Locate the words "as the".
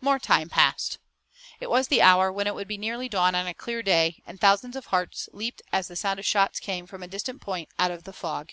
5.70-5.94